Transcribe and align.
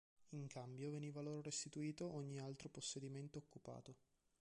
In 0.29 0.47
cambio 0.47 0.89
veniva 0.89 1.21
loro 1.21 1.43
restituito 1.43 2.11
ogni 2.15 2.39
altro 2.39 2.69
possedimento 2.69 3.37
occupato. 3.37 3.95